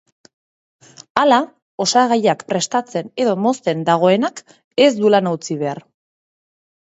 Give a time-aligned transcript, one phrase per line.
[1.23, 1.37] Hala,
[1.85, 4.41] osagaiak prestatzen edo mozten dagoenak
[4.87, 5.83] ez du lana utzi behar.